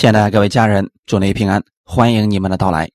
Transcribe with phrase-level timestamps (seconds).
[0.00, 2.90] 亲爱的各位家人，祝您平安，欢迎你们的到来。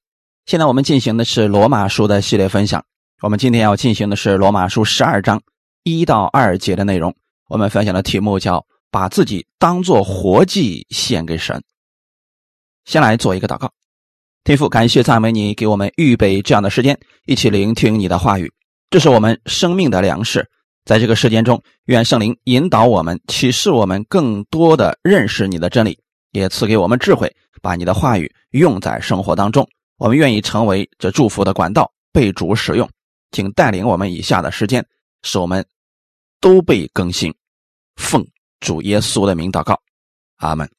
[0.47, 2.83] 现在我们进行的是罗马书的系列分享，
[3.21, 5.39] 我们今天要进行的是罗马书十二章
[5.83, 7.15] 一到二节的内容。
[7.47, 11.61] 我们分享的题目叫“把自己当作活祭献给神”。
[12.85, 13.71] 先来做一个祷告，
[14.43, 18.51] 天父，感谢赞美你，给我们预备这样的时间，一起聆听你的话语，
[18.89, 20.49] 这是我们生命的粮食。
[20.85, 25.99] 在这个时间中，愿圣灵引导我们，启示我们更多的认识你的真理。
[26.39, 29.67] 也赐给我们智慧，把你的话语用在生活当中。
[29.97, 32.89] 我们愿意成为这祝福的管道，被主使用。
[33.31, 34.85] 请带领我们以下的时间，
[35.23, 35.65] 使我们
[36.39, 37.33] 都被更新。
[37.95, 38.25] 奉
[38.59, 39.79] 主耶稣的名祷告，
[40.37, 40.69] 阿门。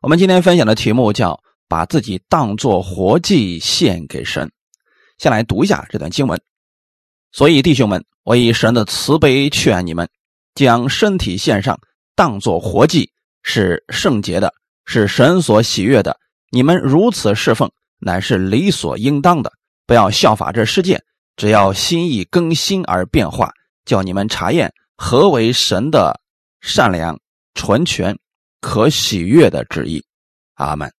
[0.00, 4.50] 我们今天分享的题目叫“把自己当作活祭献给神”。
[5.18, 6.40] 先来读一下这段经文。
[7.32, 10.08] 所以弟兄们，我以神的慈悲劝你们，
[10.54, 11.78] 将身体献上，
[12.14, 13.10] 当作活祭。
[13.50, 14.52] 是圣洁的，
[14.84, 16.14] 是神所喜悦的。
[16.50, 19.50] 你们如此侍奉，乃是理所应当的。
[19.86, 21.02] 不要效法这世界，
[21.34, 23.50] 只要心意更新而变化，
[23.86, 26.20] 叫你们查验何为神的
[26.60, 27.18] 善良、
[27.54, 28.18] 纯全、
[28.60, 30.04] 可喜悦的旨意。
[30.56, 30.92] 阿门。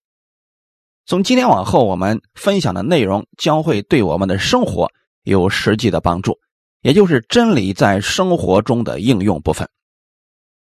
[1.05, 6.35] 从今天往后，我们分享的内容将会对我们的生活有实际的帮助，
[6.81, 9.69] 也就是真理在生活中的应用部分。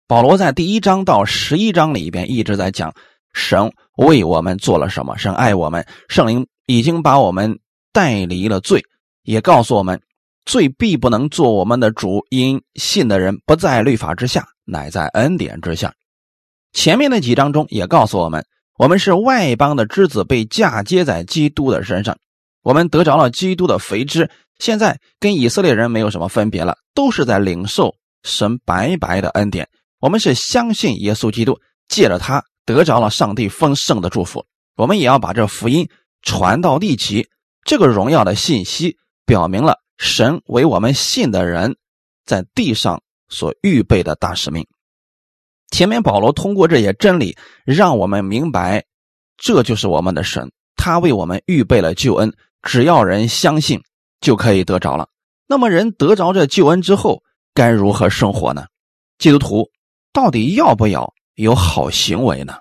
[0.06, 2.94] 保罗在第一章到十一章里边一直在讲
[3.32, 7.58] 神为我们做了什么，神爱我们，圣灵已经把我们
[7.90, 8.82] 带离了罪，
[9.22, 10.02] 也告诉我们
[10.44, 15.94] 罪必不能做我们的主，因信的人不在律法之下，乃在恩典之下。
[16.74, 18.44] 前面的几章中也告诉我们，
[18.76, 22.18] 我们是外邦的之子，被嫁接在基督的身上，
[22.62, 29.66] 我们得着了基督的肥脂，现在跟以色列人没有什么分别了，都是在领受神白白的恩典。
[30.04, 34.44] 我们是相信耶稣基督，借着他得着了上帝丰盛的祝福。
[34.76, 35.88] 我们也要把这福音
[36.20, 37.26] 传到地极。
[37.64, 41.78] 这个荣耀的信息表明了神为我们信的人
[42.26, 44.66] 在地上所预备的大使命。
[45.70, 47.34] 前面保罗通过这些真理，
[47.64, 48.84] 让我们明白，
[49.38, 52.30] 这就是我们的神，他为我们预备了救恩，
[52.60, 53.80] 只要人相信，
[54.20, 55.08] 就可以得着了。
[55.46, 57.22] 那么，人得着这救恩之后，
[57.54, 58.66] 该如何生活呢？
[59.16, 59.70] 基督徒。
[60.14, 62.54] 到底要不要有好行为呢？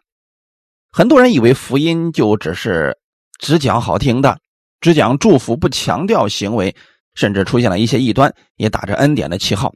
[0.92, 2.98] 很多人以为福音就只是
[3.40, 4.40] 只讲好听的，
[4.82, 6.76] 只讲祝福，不强调行为，
[7.14, 9.72] 甚至出现了一些异端，也打着恩典的旗号。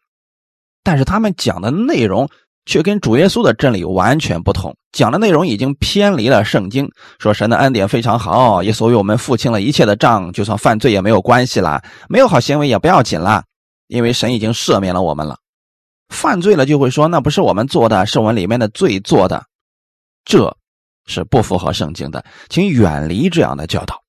[0.83, 2.27] 但是他们讲的内容
[2.65, 6.89] 却跟主耶稣的真理完全不同，讲的内容已经偏离了圣经。
[7.19, 13.43] 说神的恩典非常好，也所为我们付清了一切的账，就算犯罪也没有关系啦，没有好行为也不要紧啦，
[13.87, 15.37] 因为神已经赦免了我们了。
[16.09, 19.45] 犯罪了就会说那不是我们做的，是我们里面的罪做的，
[20.25, 20.55] 这
[21.05, 24.01] 是不符合圣经的，请远离这样的教导。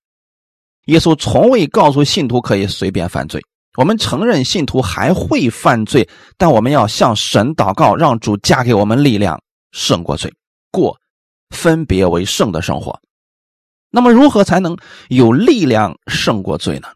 [0.87, 3.43] 耶稣从未告诉信徒可以随便犯罪。
[3.77, 10.33] 我们承认信徒还会犯罪，但我们要向神祷告，让主加给我们力量胜过罪，
[10.73, 10.99] 过
[11.51, 12.99] 分别为圣的生活。
[13.91, 14.77] 那么，如何才能
[15.09, 16.89] 有力量胜过罪呢？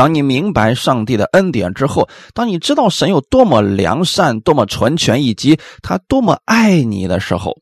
[0.00, 7.54] 当你明白上帝的恩典之后，当你知道神有多么良善、多么纯全，以及他多么爱你的时候，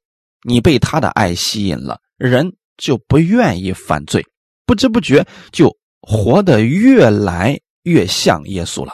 [0.46, 4.24] 你被他的爱吸引了，人就不愿意犯罪，
[4.64, 8.92] 不知不觉就活得越来越像耶稣了。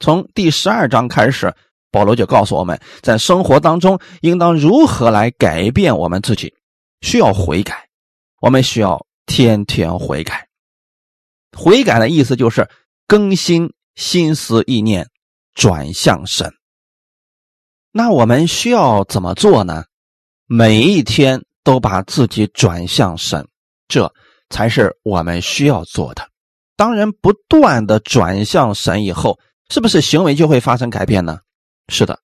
[0.00, 1.54] 从第十二章开始，
[1.92, 6.52] 保罗就告诉我们在生活当中应当如何来改变我们自己，
[7.02, 7.86] 需要悔改，
[8.40, 10.44] 我们需要天天悔改。
[11.56, 12.68] 悔改的意思就是
[13.06, 15.08] 更新心思意念，
[15.54, 16.52] 转向神。
[17.92, 19.84] 那我们需要怎么做呢？
[20.46, 23.46] 每一天都把自己转向神，
[23.88, 24.12] 这
[24.50, 26.28] 才是我们需要做的。
[26.76, 29.38] 当人不断的转向神以后，
[29.70, 31.38] 是不是行为就会发生改变呢？
[31.88, 32.18] 是的，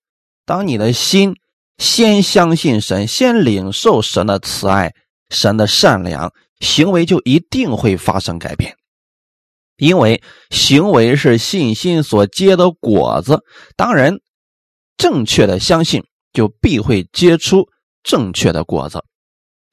[0.44, 1.36] 当你的心
[1.78, 4.92] 先相信神，先领受神的慈爱、
[5.30, 8.76] 神的善良，行为就一定会发生改变。
[9.80, 13.42] 因为行为是信心所结的果子，
[13.76, 14.20] 当人
[14.98, 16.04] 正确的相信，
[16.34, 17.66] 就必会结出
[18.02, 19.02] 正确的果子。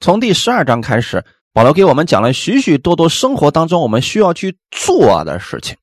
[0.00, 1.22] 从第十二章开始，
[1.52, 5.76] 保罗给我们讲了许许多多生活当中我们需要去做的事情。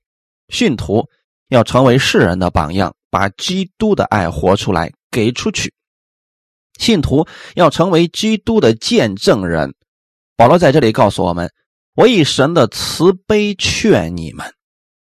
[0.50, 1.08] 信徒
[1.50, 5.72] 要成为世人的榜样，把基督的爱活出来，给出去。
[6.80, 9.76] 信徒要成为基督的见证人。
[10.36, 11.52] 保罗在这里告诉我们。
[11.96, 14.46] 我以神的慈悲劝你们，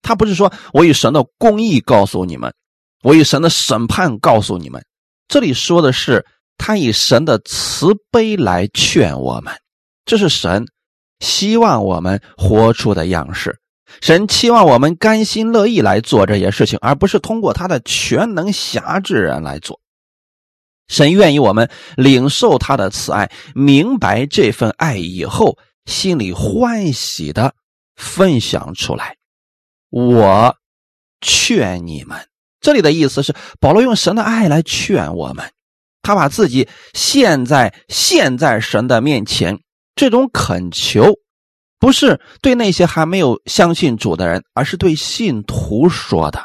[0.01, 2.53] 他不是说我以神的公义告诉你们，
[3.01, 4.83] 我以神的审判告诉你们。
[5.27, 6.25] 这里说的是
[6.57, 9.53] 他以神的慈悲来劝我们，
[10.05, 10.65] 这是神
[11.19, 13.57] 希望我们活出的样式。
[14.01, 19.79] 神期望我们甘心乐意来做这些事情，而不是通过他的全能辖制人来做。
[20.87, 27.53] 神愿意我们领受他的慈爱，明白这份爱以后，心里欢喜的
[27.95, 29.17] 分享出来。
[29.89, 30.55] 我
[31.19, 32.27] 劝你们，
[32.59, 35.51] 这里的意思是保罗用神的爱来劝我们。
[36.01, 39.59] 他把自己现在现在神的面前，
[39.95, 41.13] 这种恳求，
[41.77, 46.43] 不是对那些还没有相信主的人，而是对信徒说的。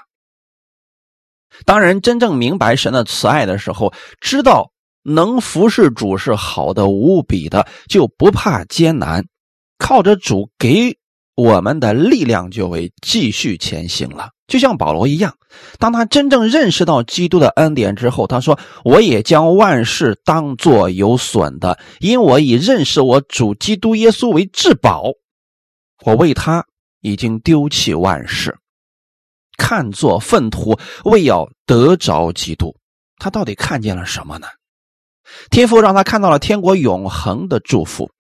[1.65, 4.73] 当人真正明白神的慈爱的时候，知道
[5.07, 9.25] 能服侍主是好的无比的，就不怕艰难，
[9.79, 10.99] 靠着主给
[11.37, 14.31] 我们的力量，就会继续前行了。
[14.49, 15.35] 就像保罗一样，
[15.79, 25.11] 当他真正认识到基督的恩典之后，他说：“我也将万事当作有损的，因我已认识我主基督耶稣为至宝。
[26.05, 26.65] 我为他
[27.01, 28.57] 已经丢弃万事，
[29.57, 32.75] 看作粪土，为要得着基督。
[33.19, 34.47] 他到底看见了什么呢？
[35.51, 38.11] 天父让他看到了天国永恒的祝福。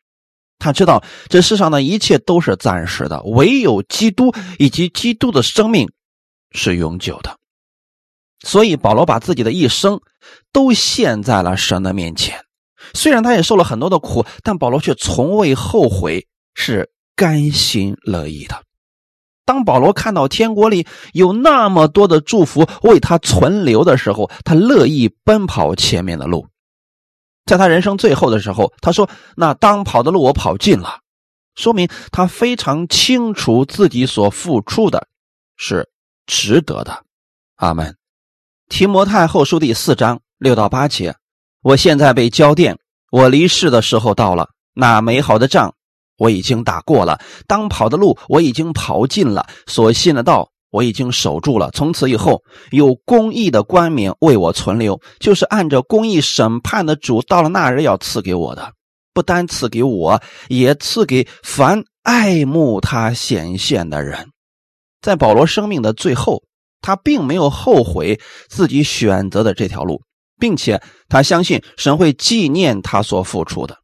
[0.58, 5.90] 他知道这世上的一切都是暂时的，唯有基督以及基督的生命。”
[6.52, 7.36] 是永久的，
[8.42, 10.00] 所以保罗把自己的一生
[10.52, 12.40] 都献在了神的面前。
[12.94, 18.62] 虽然他也受了很多的苦，但保罗却从未后悔，是甘心乐意的。
[19.44, 26.46] 当保罗看到天国里有那么多的祝福为他存留的时候，他乐意奔跑前面的路。
[27.46, 30.98] 在他人生最后的时候，他说：“那当跑的路我跑尽了。”
[31.56, 35.08] 说明他非常清楚自己所付出的
[35.56, 35.88] 是。
[36.28, 37.04] 值得的，
[37.54, 37.96] 阿门。
[38.68, 41.14] 提摩太后书第四章六到八节，
[41.62, 42.76] 我现在被交电，
[43.12, 44.50] 我离世的时候到了。
[44.74, 45.72] 那美好的仗
[46.18, 51.70] 我已经打过了，当跑的路我已经跑尽了，所信的道我已经守住了。
[51.70, 58.72] 从此以后，有公义的冠冕为我存留，就是按着公义审判的主，到了那日要赐给我的，
[59.14, 64.28] 不单赐给我，也赐给凡爱慕他显现的人。
[65.00, 66.42] 在保罗生命的最后，
[66.82, 70.02] 他并没有后悔自己选择的这条路，
[70.38, 73.78] 并且他相信神会纪念他所付出的，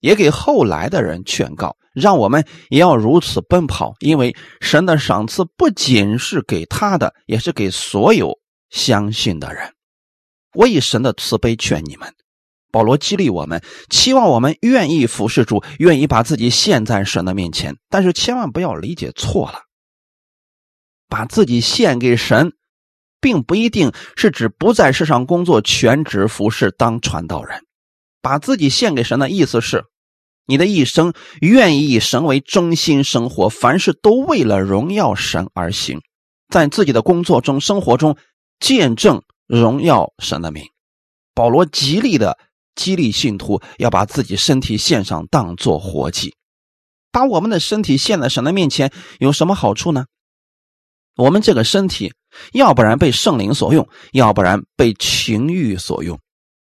[0.00, 8.38] 也给后来的人劝告，让我们也要如此奔跑，因为神的赏赐不仅是给他的，也是给所有
[8.70, 9.72] 相信的人。
[10.54, 12.14] 我以神的慈悲劝你们，
[12.72, 19.60] 保罗激励我们，期望我们愿意服侍主，愿意把自己献在神的面前，但是千万不要理解错了。
[21.08, 22.52] 把自己献给神，
[23.20, 27.62] 并不一定是指不在世上工作、全职服侍当传道人。
[28.20, 29.84] 把自己献给神的意思是，
[30.48, 31.12] 你的一生
[31.42, 36.00] 愿意以神为中心生活，凡事都为了荣耀神而行，
[36.48, 38.16] 在自己的工作中、生活中
[38.58, 40.64] 见证荣耀神的名。
[41.34, 42.38] 保罗极力的
[42.74, 46.34] 激励信徒要把自己身体献上，当做活祭。
[47.12, 50.06] 把我们的身体献在神的面前，有什么好处呢？
[51.14, 52.14] 我们这个身体，
[52.52, 56.18] 要不然被圣灵所用，要不然被情欲所用。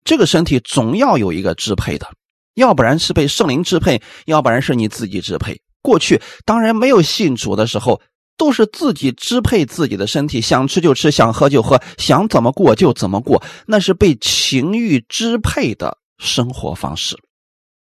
[0.05, 2.09] 这个身体总要有一个支配的，
[2.55, 5.61] 要不然是被圣灵支配，要不然是你自己支配。
[5.83, 8.01] 过去当然没有信主的时候，
[8.37, 17.17] 都是自己支配自己的身体，想吃就吃，想喝就喝，想怎么过就怎么过，那是被情欲支配的生活方式。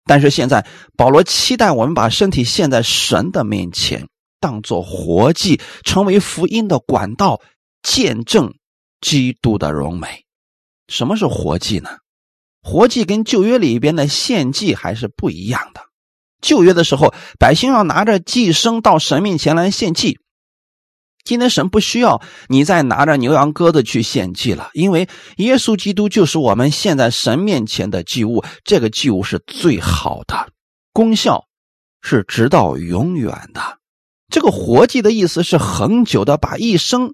[0.06, 4.08] 但是现在，保罗期待我们把身体献在神的面前。
[4.40, 7.40] 当做活祭，成为福音的管道，
[7.84, 8.52] 见证
[9.00, 10.26] 基督的荣美。
[10.88, 11.92] 什么是活祭呢？
[12.62, 15.82] 活祭跟旧约里边的献祭还是不一样的。
[16.42, 20.20] 旧约的时候，百姓要拿着祭牲到神面前来献祭。
[21.24, 28.44] 今天神不需要你再拿着牛羊鸽子去献祭了，因为耶稣基督就是我们现在神面前的祭物。
[28.64, 30.50] 这个祭物是最好的，
[30.94, 31.46] 功效
[32.02, 33.78] 是直到永远的。
[34.30, 37.14] 这个活祭的意思是恒久的，把一生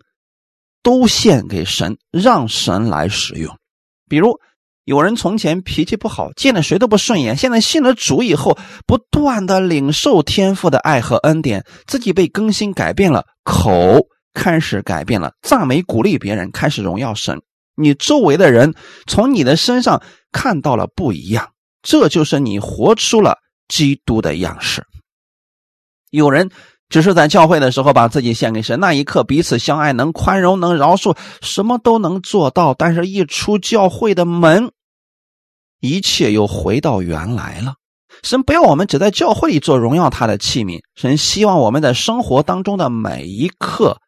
[0.82, 3.58] 都献给神，让神来使用。
[4.08, 4.40] 比如
[4.88, 17.42] 有人从前脾气不好，见了谁都不顺眼，现在信了主以后，不断的领受天父的爱和恩典，自己被更新改变了，口开始改变了，赞美鼓励别人，开始荣耀神。
[17.76, 18.74] 你周围的人
[19.08, 20.02] 从你的身上
[20.32, 21.50] 看到了不一样，
[21.82, 24.86] 这就是你活出了基督的样式。
[26.12, 26.50] 有人。
[26.90, 32.74] 只是在教会的时候把自己献给神，那一刻彼此相爱，能宽容，能饶恕，什么都能做到。
[32.74, 34.72] 但是，一出教会的门，
[35.80, 37.76] 一切又回到原来了。
[38.24, 44.02] 神不要我们只在教会里做荣耀他的器皿，神希望我们在生活当中的每一刻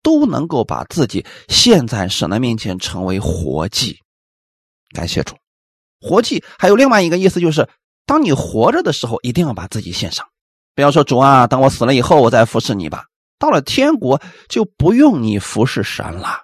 [0.00, 3.98] 都能够把自己献在神的面前，成为活祭。
[4.94, 5.34] 感谢主，
[6.00, 7.68] 活祭还有另外一个意思，就是
[8.06, 10.24] 当你活着的时候，一定要把自己献上。
[10.74, 13.06] 不要说主啊，等我死了以后，我再服侍你吧。
[13.40, 16.42] 到了天国，就不用你服侍神了。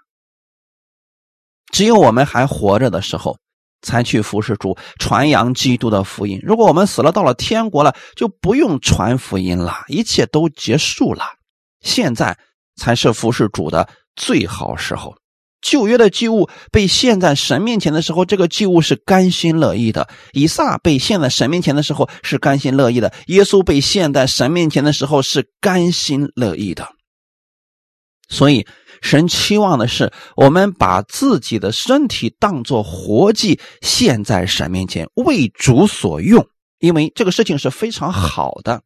[1.71, 3.38] 只有我们还活着的时候。
[3.82, 6.40] 才去服侍主，传扬基督的福音。
[6.42, 11.25] 如果我们死了，到了天国了，就不用传福音了，一切都结束了。
[11.80, 12.37] 现在
[12.76, 15.14] 才是服侍主的最好时候。
[15.61, 26.88] 旧约的祭物被献在神面前的时候，这个祭物是甘心乐意的；以撒被献在神面前的时候是甘心乐意的；耶稣被献在神面前的时候是甘心乐意的。
[28.28, 28.66] 所以。
[29.00, 36.47] 神期望的是，我们把自己的身体当作活祭献在神面前，为主所用，
[36.78, 38.83] 因为这个事情是非常好的，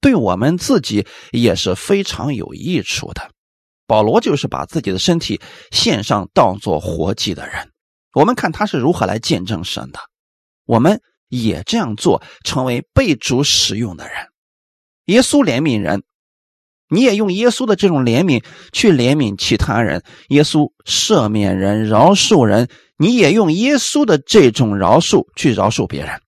[0.00, 3.30] 对我们自己也是非常有益处的。
[3.86, 5.40] 保罗就是把自己的身体
[5.70, 7.70] 献上当作活祭的人。
[8.14, 10.00] 我们看他是如何来见证神的，
[10.66, 14.16] 我们也这样做，成为被主使用的人。
[15.06, 16.02] 耶稣怜悯人。
[16.88, 18.42] 你也用耶稣的这种怜悯
[18.72, 26.20] 去怜悯其他人，耶稣赦免人、饶恕人，你也用耶稣的这种饶恕去饶恕别人。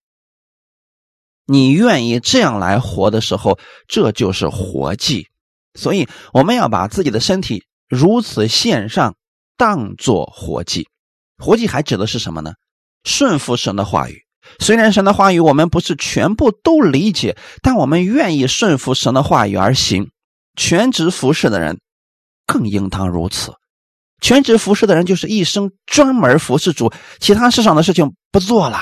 [1.47, 5.29] 你愿意这样来活的时候，这就是活祭。
[5.75, 9.17] 所以我们要把自己的身体如此献上，
[9.57, 10.89] 当做活祭。
[11.39, 12.53] 活祭还指的是什么呢？
[13.03, 14.25] 顺服神的话语。
[14.59, 20.11] 虽然神的话语我们不是全部都理解，但我们愿意顺服神的话语而行。
[20.57, 21.81] 全职服侍的人
[22.47, 23.55] 更应当如此。
[24.21, 28.79] 全职服侍的人就是一生专门服侍主，其他世上的事情不做了，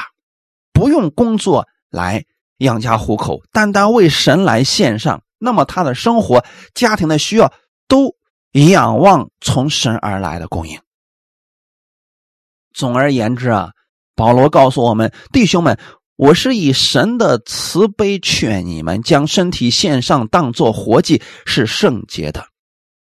[0.72, 2.24] 不用工作来
[2.56, 5.22] 养家糊口，单单为神来献上。
[5.38, 6.44] 那么他的生活、
[6.74, 7.52] 家庭的需要
[7.86, 8.16] 都
[8.52, 10.80] 仰望从神而来的供应。
[12.72, 13.70] 总而言之啊，
[14.16, 15.78] 保罗告诉我们弟兄们。
[16.18, 22.48] 我是以神的慈悲劝你们，将身体献上，当做活祭，是圣洁的。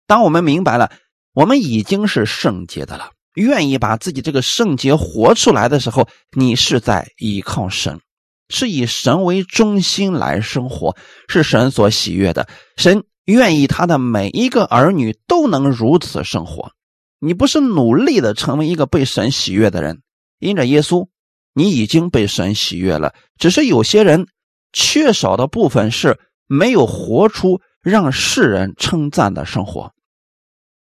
[0.06, 0.92] 当我们明白了，
[1.32, 6.06] 我们已经是圣洁的了，愿意把自己这个圣洁活出来的时候，
[6.36, 7.98] 你是在依靠神，
[8.50, 10.94] 是以神为中心来生活，
[11.26, 12.46] 是神所喜悦的。
[12.76, 16.70] 神愿意他的每一个儿女都能如此生活。
[17.18, 20.02] 你不是努力的成为一个被神喜悦的人，
[20.38, 21.08] 因着耶稣。
[21.58, 24.26] 你已经被神喜悦了，只是有些人
[24.74, 29.90] 缺少的部分是没有活出让世人称赞的生活，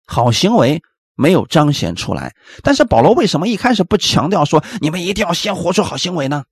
[0.04, 0.82] 好行为
[1.14, 2.34] 没有彰显出来。
[2.64, 6.42] 但是保罗为什么一开始不强调说你们一定要先活出好行为呢？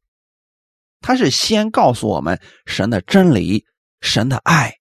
[1.00, 3.66] 他是先告诉我们神的真理、
[4.00, 4.74] 神的爱。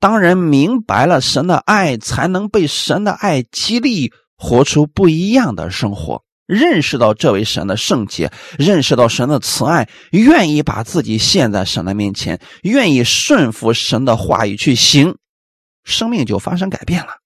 [0.00, 6.24] 当人明白了神的爱，才能被神的爱激励，活出不一样的生活。
[6.46, 15.16] 认识到这位神的圣洁，认识到神的慈爱，愿意把自己献在神的面前，愿意顺服神的话语去行，
[15.84, 17.20] 生命就发生改变了。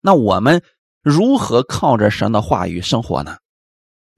[0.00, 0.62] 那我们
[1.02, 3.36] 如何靠着神的话语生活呢？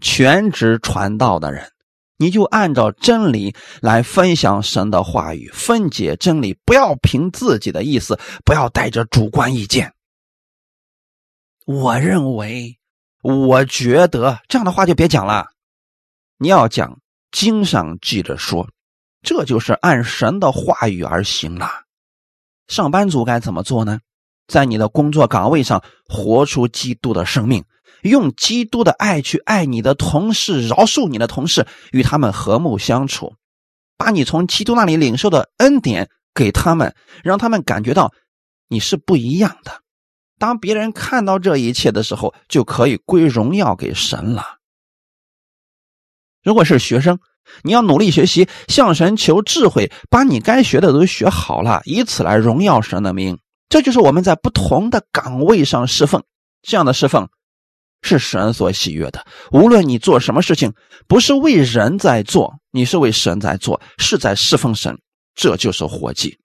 [0.01, 1.73] 全职传道的人，
[2.19, 9.93] 你就按照真理来分享神的话语，分解真理，不要凭自己的意思，不要带着主观意见。
[11.65, 12.79] 我认为。
[13.23, 15.47] 我觉得这样的话就别讲了，
[16.39, 17.01] 你要讲
[17.33, 18.69] 经上记着说，
[19.23, 21.69] 这就是按神的话语而行了。
[22.69, 24.01] 上班族该怎么做呢？
[24.47, 27.65] 在你的工作岗位上活出基督的生命，
[28.03, 33.35] 用基督的爱去爱你的同事，饶恕你的同事，与他们和睦相处，
[33.97, 36.95] 把你从基督那里领受的恩典给他们，
[37.25, 38.13] 让他们感觉到
[38.69, 39.83] 你是不一样的。
[40.39, 44.59] 当别人看到这一切的时候，就可以归荣耀给神了。
[46.43, 47.19] 如果是学生，
[47.63, 53.39] 你要努力学习，向神求智慧，把你该学的都学好了，以此来荣耀神的名。
[53.69, 56.23] 这就是我们在不同的岗位上侍奉，
[56.63, 57.29] 这样的侍奉
[58.03, 59.27] 是神所喜悦的。
[59.53, 60.75] 无论你做什么事情，
[61.09, 65.01] 不是为人在做，你是为神在做，是在侍奉神，
[65.35, 66.39] 这就是活计。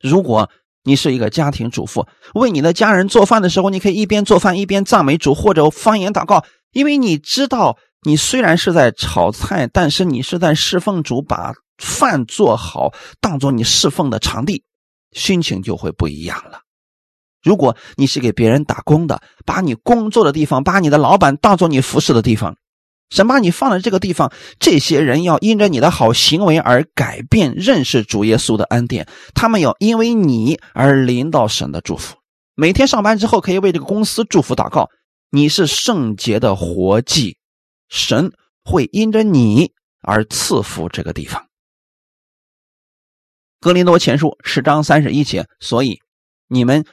[0.00, 0.48] 如果。
[0.84, 14.64] 你是一个家庭主妇，为你的家人做饭的时候，你可以一边做饭一边赞美主或者方言祷告，因为你知道，你虽然是在炒菜，但是你是在侍奉主，把饭做好当做你侍奉的场地，
[15.12, 16.60] 心情就会不一样了。
[17.42, 22.56] 如果你是给别人打工的，把你工作的地方，把你的老板当做你服侍的地方，
[23.12, 32.16] 神把你放在这个地方，这些人要因着你的好行为而改变认识主耶稣的恩典，他们要因为你而临到神的祝福。
[32.54, 34.88] 每天上班之后，可以为这个公司祝福祷告。
[35.30, 37.36] 你是圣洁的活祭，
[37.90, 38.32] 神
[38.64, 41.46] 会因着你而赐福这个地方。
[43.60, 46.00] 格林多前书十章三十一节，所以
[46.48, 46.86] 你们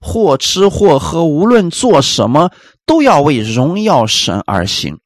[0.00, 2.50] 或吃或喝，无论做什么，
[2.84, 4.98] 都要为荣耀神而行。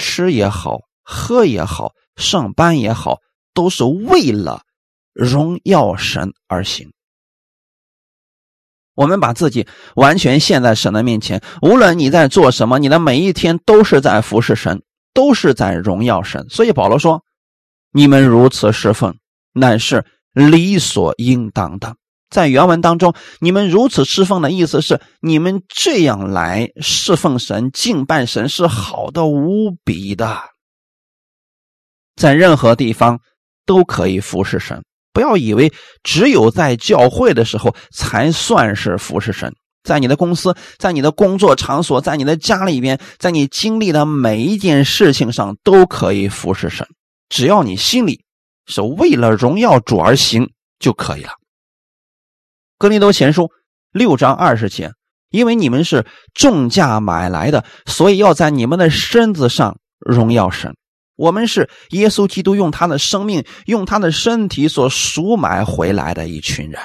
[0.00, 3.18] 吃也好，喝也好，上班也好，
[3.52, 4.62] 都是为了
[5.12, 6.90] 荣耀神而行。
[8.94, 16.46] 我们把自己完全献在神的面前，无论你在做什么，你的每一天都是在服侍神，都是在荣耀神。
[16.48, 17.22] 所以保罗说
[17.92, 19.16] ：“你们如此侍奉，
[19.52, 21.96] 乃是理所应当的。”
[22.30, 30.38] 在原文当中，“你们如此侍奉”的意思是，你们这样来侍奉神、敬拜神是好的无比的，
[32.14, 33.18] 在任何地方
[33.66, 34.82] 都可以服侍神。
[35.12, 35.72] 不要以为
[36.04, 46.86] 只有在教会的时候才算是服侍神，在你的公司、在你的工作场所、在你的家里边，在你经历的每一件事情上都可以服侍神。
[47.28, 48.24] 只要你心里
[48.66, 51.32] 是为了荣耀主而行就可以了。
[52.80, 53.50] 格林多前书
[53.92, 54.90] 六章二十节，
[55.28, 60.74] 因为你们是重价买来的，所以要在你们的身子上荣耀神。
[61.16, 66.80] 我们是耶稣基督用他的生命、用他的身体所赎买回来的一群人。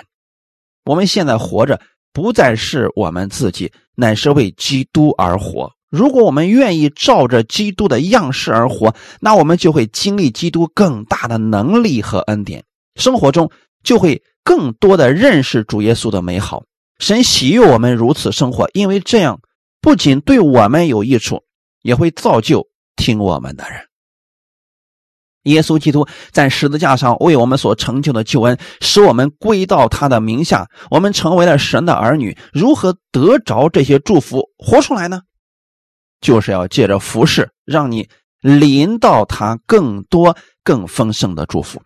[0.83, 1.79] 我们现在活着，
[2.11, 5.71] 不再是我们自己，乃是为基督而活。
[5.89, 13.49] 如果我们愿意照着基督的样式而活，那我们就会经历基督更大的能力和恩典，生活中
[13.81, 16.63] 就会更多的认识主耶稣的美好。
[16.99, 19.41] 神喜悦我们如此生活，因为这样
[19.81, 21.43] 不仅对我们有益处，
[21.81, 23.81] 也会造就听我们的人。
[25.43, 32.37] 耶稣基督在十字架上为我们所成就的救恩，使我们归到他的名下，我们成为了神的儿女。
[32.53, 35.21] 如何得着这些祝福，活出来呢？
[36.21, 38.07] 就是要借着服侍，让你
[38.39, 41.81] 临到他更多、更丰盛的祝福。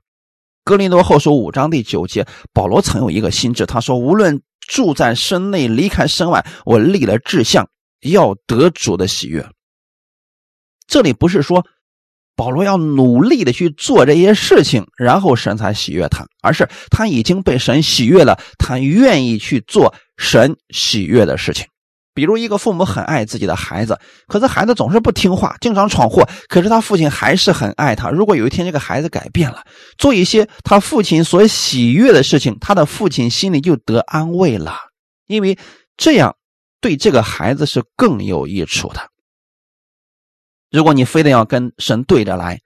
[0.64, 7.70] 格林多后书五章第九节，保罗曾有一个心智，他说：“无论住在身内，离开身外，我立了志向，
[8.02, 9.48] 要得主的喜悦。”
[10.88, 11.66] 这里不是说。
[12.36, 21.68] 保罗要努力的去做这些事情，然后神才喜悦他，而是他已经被神喜悦了，他愿意去做神喜悦的事情。
[22.14, 28.10] 比如一个父母很爱自己的孩子，可是孩子总是不听话，经常闯祸，可是他父亲还是很爱他。
[28.10, 29.64] 如果有一天这个孩子改变了，
[29.98, 34.76] 做一些他父亲所喜悦的事情，他的父亲心里就得安慰了，
[35.28, 35.58] 因为
[35.96, 36.36] 这样
[36.82, 39.02] 对这个孩子是更有益处的。
[40.72, 42.60] 如果你非得要跟神对着来，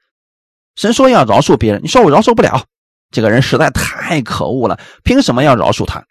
[0.75, 2.65] 神说要饶恕别人，你说我饶恕不了，
[3.11, 6.03] 这个人实在太可恶了，凭什么要饶恕他？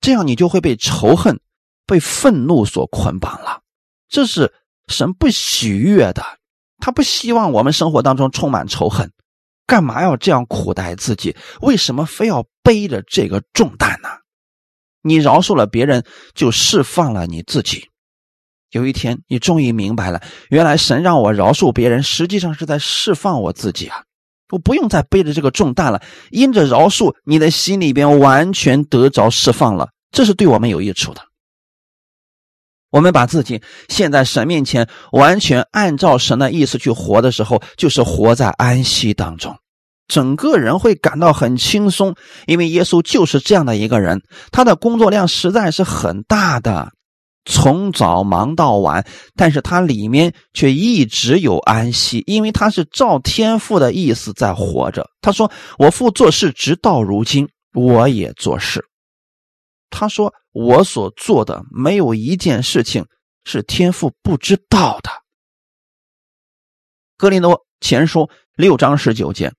[0.00, 1.40] 这样你就会被仇恨、
[1.86, 3.60] 被愤怒所捆绑了。
[4.08, 4.52] 这是
[4.88, 6.24] 神不喜悦的，
[6.78, 9.10] 他不希望我们生活当中充满仇恨。
[9.66, 11.36] 干嘛要这样苦待自己？
[11.60, 14.08] 为什么非要背着这个重担呢？
[15.02, 17.88] 你饶恕了别人，就释放了你自己。
[18.72, 24.02] 有一天，你终于明白了，原来神让我饶恕别人，实际上是在释放我自己啊！
[24.50, 26.02] 我不用再背着这个重担了。
[26.30, 31.22] 因着饶恕，你的心里边完全得着释放了，这是对我们有益处的。
[32.90, 39.56] 我们把自己现在神面前，完全按照神的意思去活的时候，就是活在安息当中，
[40.08, 42.14] 整个人会感到很轻松，
[42.46, 46.92] 因为耶稣就是这样的一个人，他的工作量实在是很大的。
[47.46, 55.08] 从早忙到晚，但是他里面却一直有安息，因为他是照天父的意思在活着。
[55.22, 58.84] 他说：“我父做事，直到如今，我也做事。”
[59.88, 63.06] 他说：“我所做的没有一件事情
[63.44, 65.10] 是天父不知道的。”
[67.16, 69.52] 格林多前书六章十九节。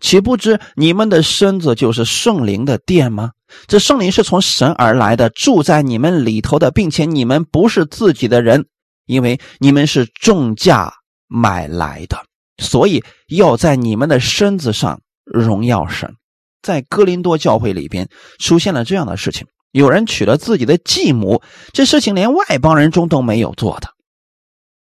[0.00, 3.32] 岂不知你们的身子就是圣灵的殿吗？
[3.66, 8.64] 这圣灵是从神而来的，住在你们里头的，并且你们不是自己的人，
[9.04, 10.94] 因为你们是重价
[11.28, 12.24] 买来的，
[12.56, 16.14] 所以要在你们的身子上荣耀神。
[16.62, 23.88] 在哥林多教会里边出现了这样的事情：有人娶了自己的继母，这事情连外邦人中都没有做的。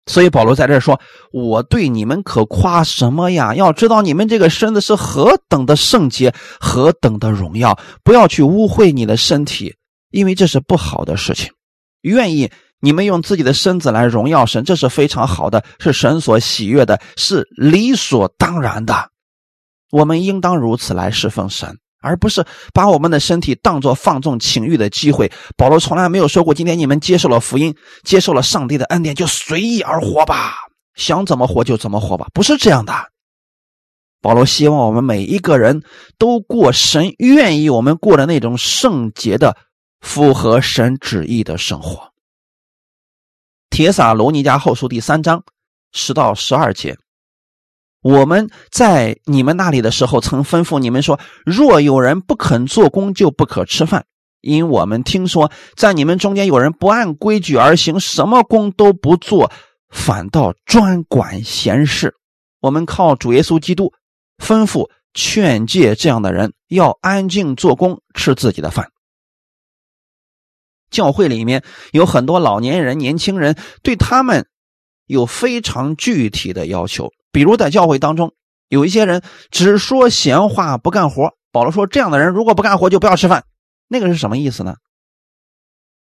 [0.05, 0.99] 所以保罗在这说
[1.31, 3.53] ：“我对你们可夸什么呀？
[3.53, 7.77] 要知道你们这个身子是何等的圣洁，何等的荣耀！
[8.03, 9.75] 不要去污秽你的身体，
[10.09, 11.51] 因为这是不好的事情。
[12.01, 19.11] 愿意你们用自己的身子来荣耀神，这是非常好的，是神所喜悦的，是理所当然的。
[19.91, 25.31] 我们应当如此来侍奉神，而不是把我们的身体当作放纵情欲的机会。
[25.57, 30.53] 保罗从来没有说过，今天你们接受了福音，接受了上帝的恩典，就随意而活吧，
[30.95, 32.93] 想怎么活就怎么活吧，不是这样的。
[34.21, 35.81] 保罗希望我们每一个人
[36.17, 39.55] 都过神愿意我们过的那种圣洁的、
[40.01, 42.11] 符合神旨意的生活。
[43.69, 45.41] 铁撒罗尼迦后书第三章
[45.93, 46.97] 十到十二节，
[48.01, 54.05] 我们在你们那里的时候，曾吩咐你们说：若有人不肯做工，就不可吃饭。
[54.41, 59.51] 因我们听说，在你们中间有人不按规矩而行，什么工都不做，
[59.89, 62.15] 反倒专管闲事。
[62.61, 63.93] 我们靠主耶稣基督。
[64.41, 68.87] 吩咐劝诫这样的人要安静做工，吃自己的饭。
[70.89, 74.47] 教会里面有很多老年人、年轻人，对他们
[75.07, 77.11] 有非常具体的要求。
[77.31, 78.33] 比如在教会当中，
[78.67, 81.33] 有一些人只说闲话不干活。
[81.51, 83.43] 保罗说，这样的人如果不干活，就不要吃饭。
[83.87, 84.75] 那个是什么意思呢？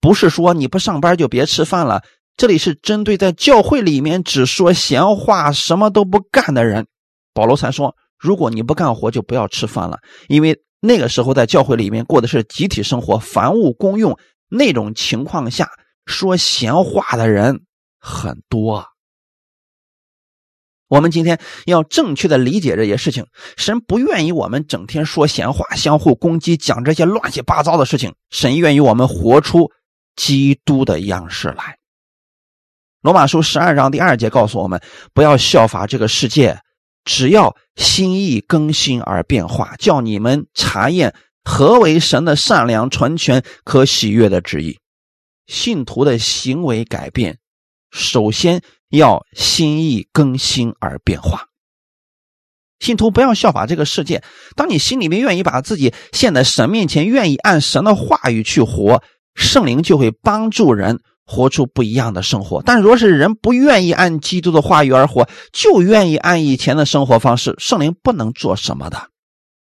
[0.00, 2.02] 不是说你不上班就别吃饭了，
[2.36, 6.86] 这里是针对在教会里面只说闲话、什么都不干的人。
[7.32, 7.94] 保罗才说。
[8.18, 14.16] 如果你不干活，就不要吃饭了，因为那个时候在教会里面过的是集体生活，凡物公用
[14.48, 15.68] 那种情况下，
[16.06, 17.62] 说闲话的人
[17.98, 18.86] 很多。
[20.92, 23.24] 我们今天要正确的理解这些事情，
[23.56, 28.12] 神不愿意我们整天说闲话，相互攻击，讲这些乱七八糟的事情。
[28.28, 29.70] 神愿意我们活出
[30.16, 31.78] 基督的样式来。
[33.00, 34.82] 罗马书十二章第二节告诉我们，
[35.14, 36.58] 不要效法这个世界。
[37.06, 44.78] 只要心意更新而变化，叫你们查验何为神的善良、纯全、可喜悦的旨意。
[45.46, 47.38] 信徒的行为改变，
[47.90, 48.60] 首先
[48.92, 51.48] 要心意更新而变化。
[52.78, 54.22] 信徒不要效法这个世界。
[54.54, 59.02] 当你心里面愿意把自己献在神面前，愿意按神的话语去活，
[59.34, 61.00] 圣灵就会帮助人。
[61.24, 69.08] 活出不一样的生活，但若是人不愿意按基督的话语而活，就愿意按以前的生活方式，圣灵不能做什么的。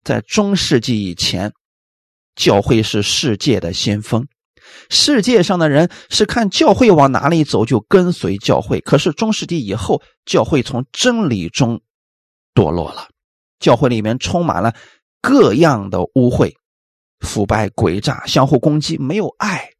[0.04, 1.52] 在中世纪以前，
[2.36, 4.26] 教会是世界的先锋，
[4.88, 8.80] 世界上的人是看教会往哪里走就跟随教会。
[8.80, 11.80] 可是中世纪以后，教会从真理中
[12.54, 13.08] 堕落了，
[13.58, 14.74] 教会里面充满了
[15.20, 16.54] 各样的污秽、
[17.20, 19.70] 腐败、诡诈、相互攻击，没有爱。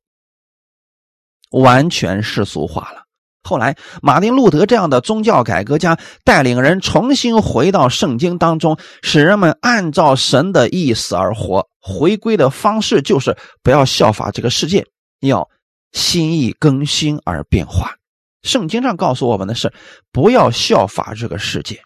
[1.51, 3.05] 完全世俗化了。
[3.43, 11.69] 后来，马丁·路德这样的宗教改革家带领人重新回到圣经当中，使人们按照神的意思而活。
[11.81, 14.87] 回归的方式就是不要效法这个世界，
[15.21, 15.49] 要
[15.93, 17.95] 心意更新而变化。
[18.43, 19.73] 圣经上告诉我们的是，
[20.13, 21.81] 不要效法这个世界，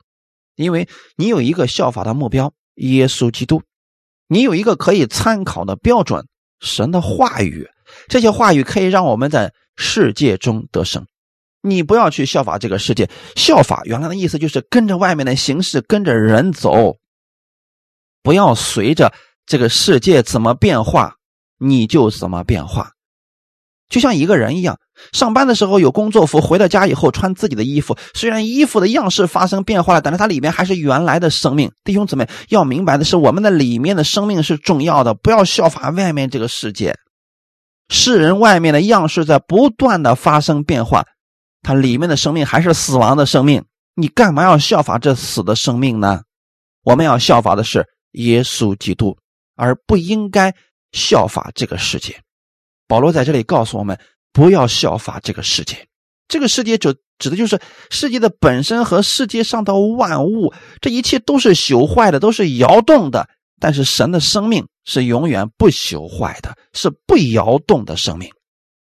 [0.57, 3.61] 因为你有一个效法的目标——耶稣基督；
[4.27, 6.27] 你有一个可以参考的标准——
[6.61, 7.69] 神的话语。
[8.09, 11.07] 这些话语可以让我们在世界中得胜。
[11.66, 16.98] 你不要去效法这个世界，效法原来的意思就是跟着外面的形式，跟着人走，
[18.22, 19.11] 不要随着
[19.46, 21.14] 这个世界怎么变化，
[21.59, 22.90] 你就怎么变化。
[23.88, 24.79] 就像一个人一样，
[25.12, 27.96] 上班的时候有工作服，回到家以后穿自己的衣服。
[28.14, 31.70] 虽然衣服的样式发生变化了，但是它里面还是原来的生命。
[31.85, 36.96] 弟兄姊妹要明白的是，我们的里面的生命是重要的，不要效法外面这个世界。
[37.90, 41.05] 世人外面的样式在不断的发生变化，
[41.64, 43.64] 它里面的生命还是死亡的生命。
[43.96, 46.22] 你干嘛要效法这死的生命呢？
[46.83, 49.16] 我们要效法的是耶稣基督，
[49.57, 50.55] 而不应该
[50.92, 52.20] 效法这个世界。
[52.87, 53.98] 保罗在这里告诉我们，
[54.33, 55.87] 不要效法这个世界。
[56.29, 63.29] 这个世界就指的就是世界的本身和世界上的万物，这一切都是朽坏的，都是摇动的。
[63.61, 68.31] 但是神的生命是永远不朽坏的，是不摇动的生命。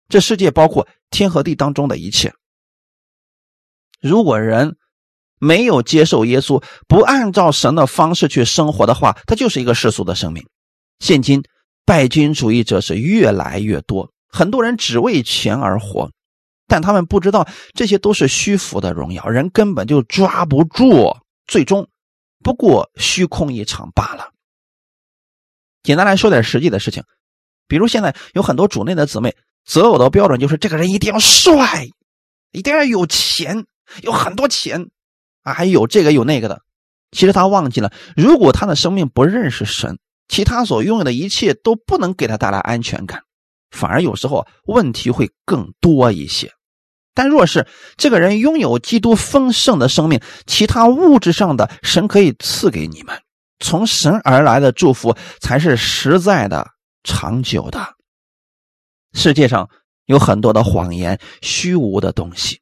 [0.09, 2.33] 这世界包括天和地当中的一切。
[4.01, 4.77] 如果人
[5.39, 10.47] 没有接受耶稣，不按照神的方式去生活的话，他就是一个世俗的生命。
[10.99, 11.43] 现今
[11.85, 16.11] 拜金主义者是越来越多，很多人只为钱而活，
[16.67, 21.89] 但他们不知道这些都是虚浮的荣耀，人根本就抓不住，最终
[22.43, 24.31] 不过虚空一场罢了。
[25.83, 27.03] 简单来说点实际的事情，
[27.67, 29.35] 比如现在有很多主内的姊妹
[29.65, 31.89] 择偶的标准就是这个人一定要帅，
[32.53, 33.65] 一定要有钱，
[34.03, 34.89] 有很多钱
[35.43, 36.63] 啊，还有这个有那个的。
[37.13, 39.99] 其实他忘记了，如果他的生命不认识神，
[40.29, 43.23] 其他所拥有的一切都不能给他带来安全感。
[43.71, 46.53] 反而有时候问题会更多一些。
[47.15, 53.21] 但若是这个人拥有基督丰盛的生命，其他物质上的神可以赐给你们，
[53.59, 56.71] 从神而来的祝福才是实在的、
[57.03, 57.97] 长久的。
[59.13, 59.69] 世界上
[60.07, 62.60] 有很多的谎言、虚无的东西。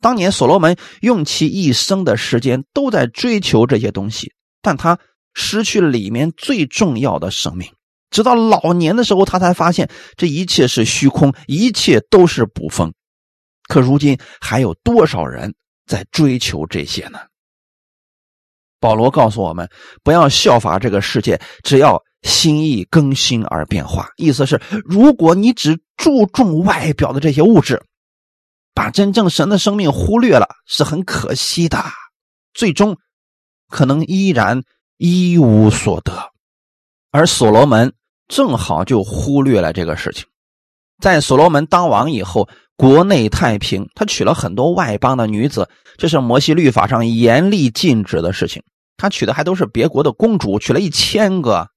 [0.00, 4.32] 当年所罗门用其一生的时间都在追求这些东西，
[4.62, 4.98] 但他
[5.34, 7.70] 失去里面最重要的生命。
[8.10, 12.92] 直到老年的时候，他才发现这一切是虚空，一切都是捕风。
[13.68, 15.54] 可如今还有多少人
[15.86, 17.18] 在追求这些呢？
[18.78, 19.68] 保罗告诉我们，
[20.04, 24.10] 不要效法这个世界，只要心意更新而变化。
[24.16, 27.82] 意思是，如果你只注重外表的这些物质，
[28.76, 31.82] 把真正神的生命忽略了，是很可惜的，
[32.54, 32.96] 最终
[33.68, 34.62] 可能依然
[34.98, 36.12] 一无所得。
[37.10, 37.94] 而所罗门
[38.28, 40.26] 正好就忽略了这个事情，
[41.00, 42.48] 在所罗门当王以后。
[42.78, 48.62] 国内太平，他娶了很多外邦的女子，这是摩西律法上严厉禁止的事情。
[48.98, 51.70] 他娶的还都是别国的公主，娶了一千个，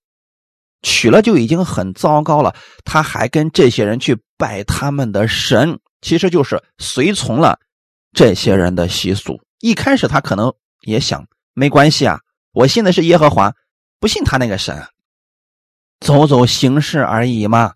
[0.82, 2.54] 娶了就已经很糟糕了。
[2.84, 7.60] 他还跟这些人去拜他们的神，其实就是随从了
[8.14, 9.40] 这些人的习俗。
[9.60, 12.20] 一开始他可能也想，没关系啊，
[12.54, 13.54] 我信的是耶和华，
[14.00, 14.88] 不信他那个神，
[16.00, 17.74] 走走形式而已嘛。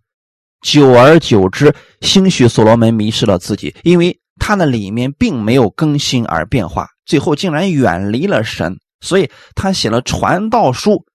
[0.61, 8.79] 久而久之，兴许所罗门迷失了自己，因为他那里面并没有更新而变化，最后竟然远离了神。
[9.01, 11.05] 所以他写了传道书，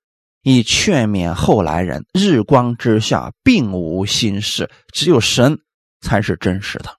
[0.42, 5.58] 以劝勉后来人：日光之下并无新事，只有神
[6.00, 6.90] 才是真实的。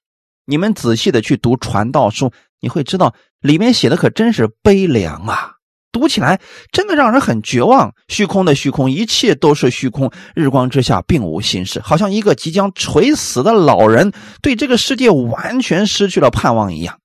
[0.46, 5.52] 你们仔细的去读传道书，你会知道里面写的可真是悲凉啊。
[5.92, 10.12] 读起来真的让人很绝望，虚空的虚空，一切都是虚空。
[10.36, 17.00] 日光之下并无新事，好像一个即将垂死的老人对这个世界完全失去了盼望一样。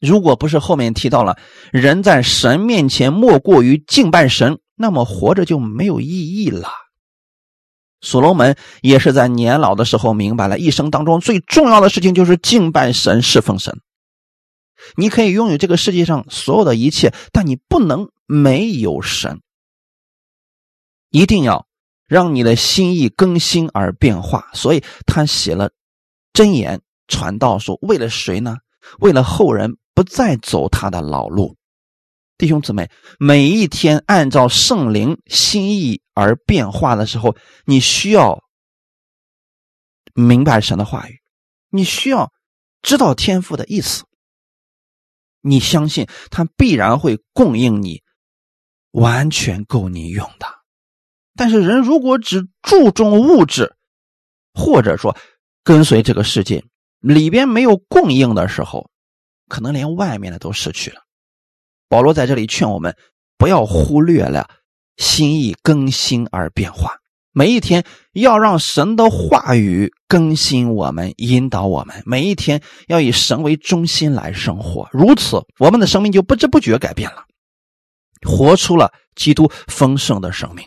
[0.00, 1.36] 如果不是后面提到了
[1.70, 6.70] 人在神面前莫过于敬拜神，那么活着就没有意义了。
[8.00, 13.80] 所罗门也是在年老的时候明白了，一生当中最重要的事情就是敬拜神、侍奉神。
[14.96, 19.40] 你可以拥有这个世界上所有的一切，但你不能没有神。
[21.10, 21.66] 一定要
[22.06, 24.48] 让你的心意更新而变化。
[24.54, 25.70] 所以他写了
[26.32, 28.56] 真言传道书，为了谁呢？
[29.00, 31.56] 为了后人不再走他的老路。
[32.38, 38.44] 弟兄姊妹，每一天按照圣灵心意而变化的时候，你需要
[40.14, 41.18] 明白神的话语，
[41.70, 42.30] 你需要
[42.82, 44.04] 知道天赋的意思。
[45.40, 48.02] 你相信他必然会供应你，
[48.90, 50.46] 完全够你用的。
[51.34, 53.74] 但是人如果只注重物质，
[54.52, 55.16] 或者说
[55.64, 56.62] 跟随这个世界
[56.98, 58.90] 里边没有供应的时候，
[59.48, 61.00] 可能连外面的都失去了。
[61.88, 62.94] 保罗在这里劝我们
[63.38, 64.50] 不要忽略了
[65.00, 66.92] 心意更新而变化。
[67.32, 72.02] 每一天要让神的话语更新我们、引导我们。
[72.04, 77.24] 每一天要以神为中心来生活，如此我们的生命就不知不觉改变了，
[78.28, 80.66] 活出了基督丰盛的生命。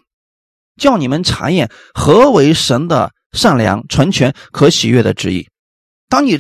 [0.77, 5.47] 叫你们查验何为神的善良、纯全、可喜悦的旨意。
[6.09, 6.39] 当你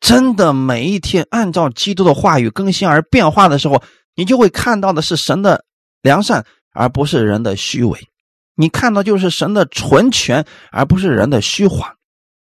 [0.00, 3.82] 真的每一天按照基督的话语更新而变化的时候，
[4.16, 5.64] 你就会看到的是神的
[6.02, 7.98] 良善，而不是人的虚伪。
[8.54, 11.88] 你看到就是神的纯全，而不是人的虚谎；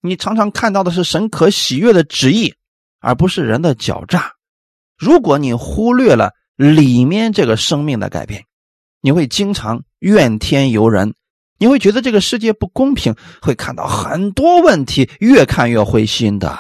[0.02, 2.54] 你常常看到的是神可喜悦的旨意，
[3.00, 4.34] 而不是人的狡诈。
[4.98, 8.44] 如果你忽略了里面这个生命的改变，
[9.02, 11.14] 你会经常怨天尤人，
[11.58, 16.60] 你会觉得这个世界不公平，会看到很多问题，越看越灰心的。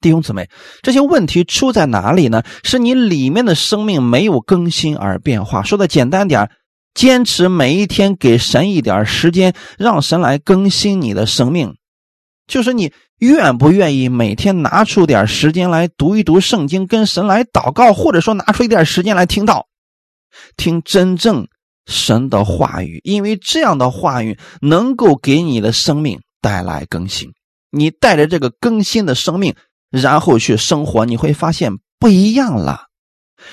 [0.00, 0.48] 弟兄姊妹，
[0.82, 2.42] 这些问题出在哪里呢？
[2.64, 5.62] 是你里面的生命没有更新而变化。
[5.62, 6.50] 说的简单点
[6.94, 11.76] 坚持每一天给神一点时间，让神来更新你的生命。
[12.46, 19.66] 就是你愿不愿意每天拿出点时间来读一读圣经，跟神来祷告，或者说拿出一点时间来听到，
[20.56, 21.46] 听真正
[21.86, 27.30] 神的话语，因为这样的话语能够给你的生命带来更新。
[27.70, 29.54] 你带着这个更新的生命，
[29.90, 32.86] 然后去生活，你会发现不一样了。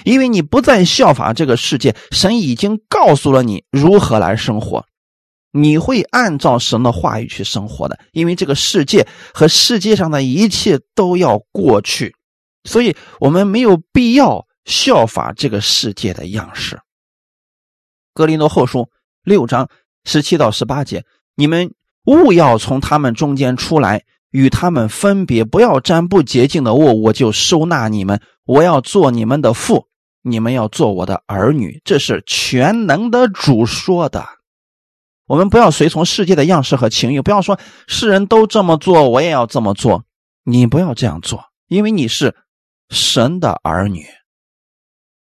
[0.03, 4.85] 因为你不再效法这个世界，神已经告诉了你如何来生活，
[5.51, 7.97] 你会按照神的话语去生活的。
[8.11, 12.13] 因为这个世界和世界上的一切都要过去，
[12.65, 16.77] 所以我们没有必要效法这个世界的样式。
[18.13, 18.89] 格林多后书
[19.23, 19.69] 六章
[20.03, 21.73] 十七到十八节，你们
[22.05, 28.21] 勿要从他们中间出来，与他们分别，不要沾不洁净的物，我就收纳你们。
[28.45, 29.87] 我要做你们的父，
[30.21, 31.81] 你们要做我的儿女。
[31.83, 34.25] 这是全能的主说的。
[35.25, 40.05] 我们不要随从世界的样式和情欲，不要说世人都这么做，我也要这么做。
[40.43, 42.35] 你不要这样做，因为你是
[42.89, 44.05] 神的儿女。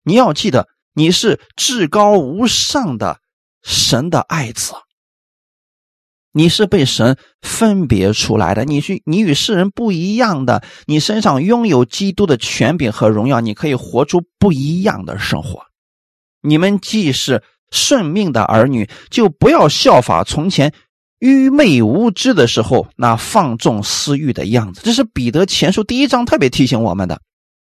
[0.04, 3.18] 你要记得，你是至高无上的
[3.64, 4.72] 神的爱子。
[6.36, 15.62] 你是被神分别出来的，你是你与世人不一样的，你身上拥有基督的权柄和荣耀，你可以活出不一样的生活。
[16.42, 20.74] 你们既是顺命的儿女，就不要效法从前
[21.20, 24.82] 愚昧无知的时候那放纵私欲的样子。
[24.84, 27.18] 这是彼得前书第一章特别提醒我们的。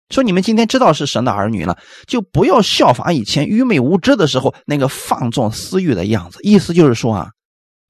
[0.08, 6.38] 说你们今天知道是神的儿女了，就不要效法以前愚昧无知的时候那个放纵私欲的样子。
[6.42, 7.28] 意思就是说啊，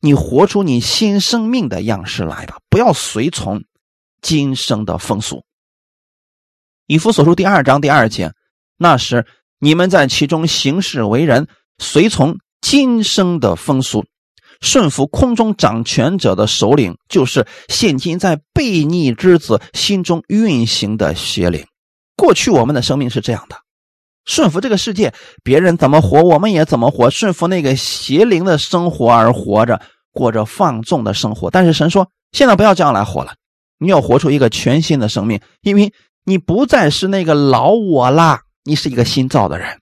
[0.04, 3.62] 你活出你新生命的样式来吧，不要随从
[4.20, 5.44] 今生的风俗。
[6.86, 8.30] 以弗所书第二章第二节，
[8.76, 9.24] 那时
[9.58, 14.04] 你们在其中行事为人，随从今生的风俗，
[14.60, 21.66] 顺服空中掌权者的首领，就是现今在悖逆之子心中运行的邪灵。
[22.14, 23.56] 过去我们的生命是这样的，
[24.26, 29.80] 顺服这个世界，别人怎么活，我们也怎么活，顺服那个邪灵的生活而活着，
[30.14, 31.50] 过着放纵的生活。
[31.50, 33.35] 但是神说，现在不要这样来活了，
[33.79, 35.92] 你要活出一个全新的生命，因为
[36.24, 39.79] 你不再是那个老我啦，你是一个新造的人。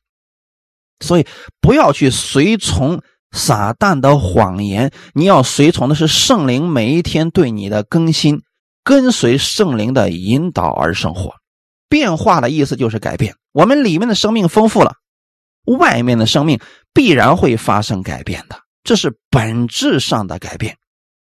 [0.99, 1.27] 所以
[1.61, 8.43] 不要去随从撒旦的谎言，你要随从的是圣灵每一天对你的更新，
[8.83, 11.33] 跟随圣灵的引导而生活。
[11.89, 13.35] 变化的意思就是改变。
[13.53, 14.95] 我们里面的生命丰富了，
[15.79, 16.59] 外面的生命
[16.95, 20.77] 必然会发生改变的，这是本质上的改变。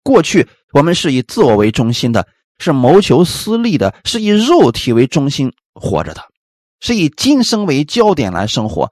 [0.03, 2.27] 过去我们是以自我为中心的，
[2.59, 6.23] 是谋求私利的，是以肉体为中心活着的，
[6.81, 8.91] 是以今生为焦点来生活。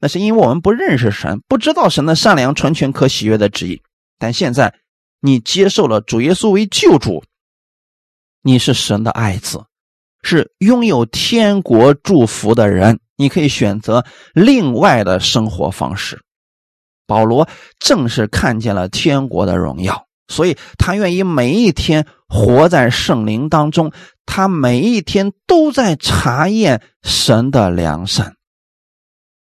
[0.00, 3.82] 那是因为我们不认识神，不知道神的善良、纯全、可喜悦的旨意。
[4.18, 4.74] 但现在
[5.20, 7.24] 你接受了主耶稣为救主，
[8.42, 9.64] 你是神的爱子。
[10.22, 14.04] 是拥有天国祝福的人，你可以选择
[14.34, 16.20] 另外的生活方式。
[17.08, 17.48] 保罗
[17.80, 23.90] 正是看见了天国的荣耀，所以他愿意每一天活在圣灵当中，
[24.26, 28.34] 他每一天都在查验神的良善。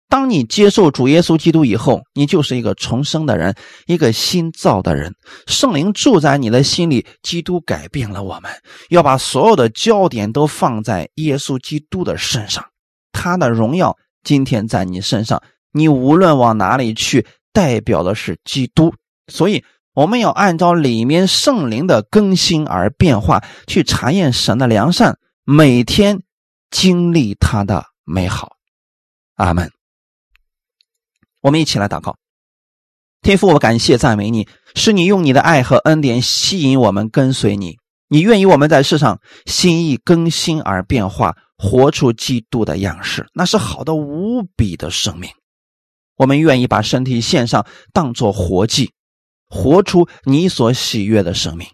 [0.10, 3.56] 当你接受主耶稣基督以后，你就是一个重生的人，
[3.88, 5.16] 一个新造的人。
[5.48, 8.52] 圣灵住在你的心里，基督改变了我们。
[8.90, 12.64] 要把所有的焦点都放在耶稣基督的身上，
[13.12, 18.94] 他的荣耀今天在你身上，你无论往哪里去，代表的是基督。
[19.28, 19.64] 所以，
[19.94, 26.22] 我们要按照里面圣灵的更新而变化，去查验神的良善，每天
[26.72, 28.58] 经历他的美好。
[29.36, 29.72] 阿门。
[31.42, 32.18] 我们一起来祷告，
[33.22, 45.30] 天父，我感谢赞美你，是你用你的爱和恩典吸引我们跟随你，你愿意我们在世上心意更新而变化，活出基督的样式，那是好的无比的生命。
[46.18, 48.92] 我们愿意把身体献上，当作活祭，
[49.48, 51.68] 活出你所喜悦的生命。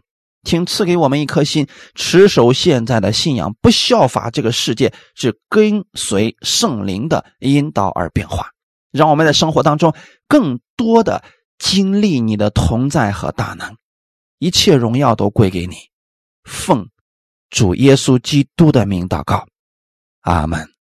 [0.44, 8.48] 请赐给我们一颗心，持守现在的信仰，不效法这个世界，只跟随圣灵的引导而变化。
[8.92, 9.94] 让我们在生活当中
[10.28, 11.24] 更多的
[11.60, 13.76] 经历你的同在和大能，
[14.40, 15.76] 一切荣耀都归给你。
[16.46, 16.88] 奉
[17.50, 19.46] 主耶稣基督的名祷告，
[20.22, 20.79] 阿门。